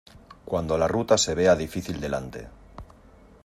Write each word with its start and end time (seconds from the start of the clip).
Cuando 0.45 0.79
la 0.79 0.87
ruta 0.87 1.15
se 1.15 1.35
vea 1.35 1.55
difícil 1.55 1.99
delante. 2.01 2.47